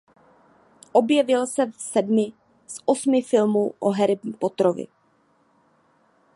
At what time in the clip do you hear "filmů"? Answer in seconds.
3.21-3.73